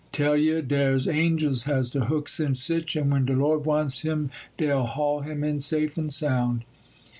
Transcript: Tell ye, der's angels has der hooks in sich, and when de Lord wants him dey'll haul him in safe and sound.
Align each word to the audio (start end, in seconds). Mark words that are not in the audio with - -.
Tell 0.11 0.35
ye, 0.35 0.61
der's 0.63 1.07
angels 1.07 1.65
has 1.65 1.91
der 1.91 2.05
hooks 2.05 2.39
in 2.39 2.55
sich, 2.55 2.95
and 2.95 3.11
when 3.11 3.23
de 3.25 3.33
Lord 3.33 3.65
wants 3.67 3.99
him 4.01 4.31
dey'll 4.57 4.87
haul 4.87 5.19
him 5.19 5.43
in 5.43 5.59
safe 5.59 5.95
and 5.95 6.11
sound. 6.11 6.63